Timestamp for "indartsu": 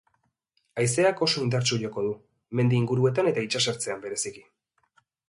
1.47-1.79